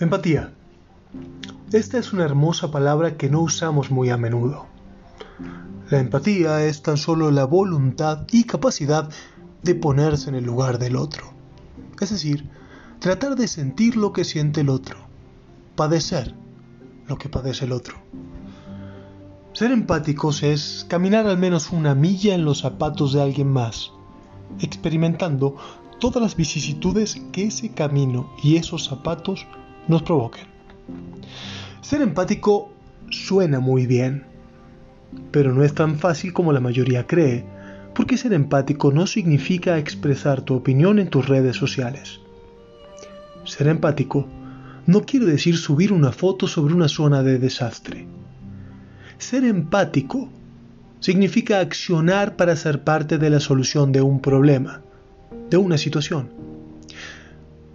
[0.00, 0.52] Empatía.
[1.72, 4.66] Esta es una hermosa palabra que no usamos muy a menudo.
[5.90, 9.10] La empatía es tan solo la voluntad y capacidad
[9.64, 11.32] de ponerse en el lugar del otro.
[12.00, 12.48] Es decir,
[13.00, 14.98] tratar de sentir lo que siente el otro,
[15.74, 16.32] padecer
[17.08, 17.96] lo que padece el otro.
[19.52, 23.90] Ser empáticos es caminar al menos una milla en los zapatos de alguien más,
[24.60, 25.56] experimentando
[25.98, 29.44] todas las vicisitudes que ese camino y esos zapatos
[29.88, 30.46] nos provoquen.
[31.80, 32.70] Ser empático
[33.10, 34.24] suena muy bien,
[35.30, 37.44] pero no es tan fácil como la mayoría cree,
[37.94, 42.20] porque ser empático no significa expresar tu opinión en tus redes sociales.
[43.44, 44.26] Ser empático
[44.86, 48.06] no quiere decir subir una foto sobre una zona de desastre.
[49.18, 50.28] Ser empático
[51.00, 54.82] significa accionar para ser parte de la solución de un problema,
[55.50, 56.30] de una situación.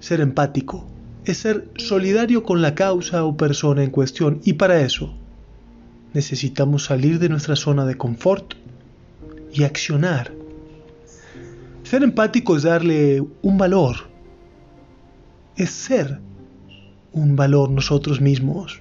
[0.00, 0.86] Ser empático
[1.24, 5.14] es ser solidario con la causa o persona en cuestión y para eso
[6.12, 8.54] necesitamos salir de nuestra zona de confort
[9.52, 10.32] y accionar.
[11.82, 13.96] Ser empático es darle un valor,
[15.56, 16.20] es ser
[17.12, 18.80] un valor nosotros mismos.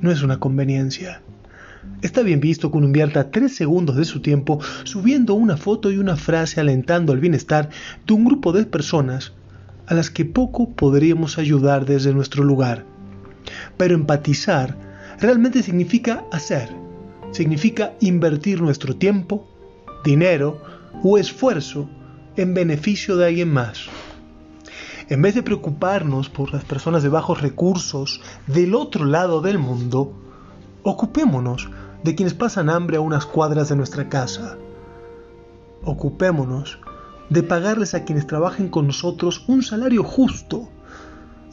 [0.00, 1.22] No es una conveniencia.
[2.02, 5.98] Está bien visto que uno invierta tres segundos de su tiempo subiendo una foto y
[5.98, 7.70] una frase alentando el bienestar
[8.06, 9.32] de un grupo de personas
[9.88, 12.84] a las que poco podríamos ayudar desde nuestro lugar.
[13.76, 14.76] Pero empatizar
[15.18, 16.68] realmente significa hacer,
[17.32, 19.48] significa invertir nuestro tiempo,
[20.04, 20.60] dinero
[21.02, 21.88] o esfuerzo
[22.36, 23.86] en beneficio de alguien más.
[25.08, 30.12] En vez de preocuparnos por las personas de bajos recursos del otro lado del mundo,
[30.82, 31.70] ocupémonos
[32.04, 34.58] de quienes pasan hambre a unas cuadras de nuestra casa.
[35.82, 36.78] Ocupémonos
[37.30, 40.68] de pagarles a quienes trabajen con nosotros un salario justo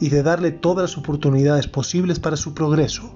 [0.00, 3.14] y de darle todas las oportunidades posibles para su progreso.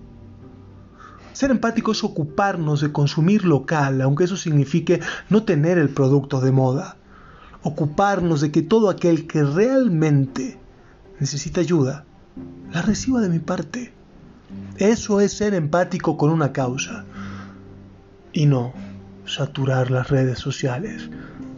[1.33, 6.53] Ser empático es ocuparnos de consumir local, aunque eso signifique no tener el producto de
[6.53, 6.97] moda.
[7.63, 10.59] Ocuparnos de que todo aquel que realmente
[11.19, 12.05] necesita ayuda,
[12.73, 13.93] la reciba de mi parte.
[14.77, 17.05] Eso es ser empático con una causa.
[18.33, 18.73] Y no
[19.25, 21.11] saturar las redes sociales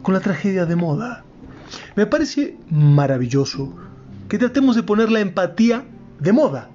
[0.02, 1.24] con la tragedia de moda.
[1.96, 3.74] Me parece maravilloso
[4.28, 5.84] que tratemos de poner la empatía
[6.18, 6.68] de moda.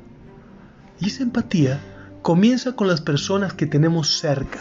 [0.99, 1.79] Y esa empatía
[2.21, 4.59] comienza con las personas que tenemos cerca,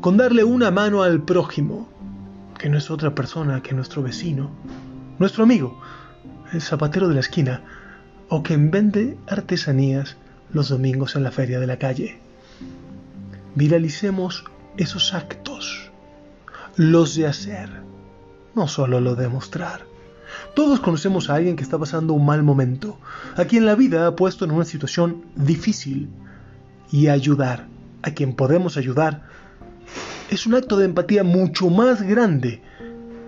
[0.00, 1.88] con darle una mano al prójimo,
[2.58, 4.50] que no es otra persona que nuestro vecino,
[5.18, 5.80] nuestro amigo,
[6.52, 7.62] el zapatero de la esquina,
[8.28, 10.16] o quien vende artesanías
[10.52, 12.18] los domingos en la feria de la calle.
[13.54, 14.44] Viralicemos
[14.76, 15.45] esos actos
[16.76, 17.70] los de hacer,
[18.54, 19.86] no solo lo de mostrar.
[20.54, 22.98] Todos conocemos a alguien que está pasando un mal momento,
[23.36, 26.10] a quien la vida ha puesto en una situación difícil.
[26.92, 27.66] Y ayudar
[28.02, 29.24] a quien podemos ayudar
[30.30, 32.62] es un acto de empatía mucho más grande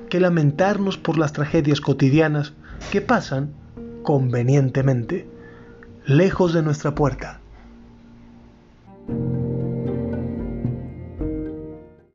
[0.09, 2.53] que lamentarnos por las tragedias cotidianas
[2.91, 3.53] que pasan
[4.03, 5.29] convenientemente
[6.07, 7.41] lejos de nuestra puerta.